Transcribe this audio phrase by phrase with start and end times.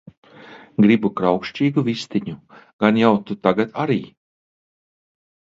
[0.85, 2.35] Gribu kraukšķīgu vistiņu!
[2.85, 3.99] Gan jau tu tagad arī..